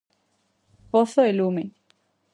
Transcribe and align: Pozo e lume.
Pozo 0.91 1.21
e 1.29 1.31
lume. 1.39 1.63